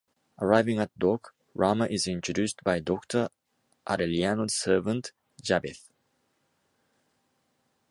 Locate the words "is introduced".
1.87-2.63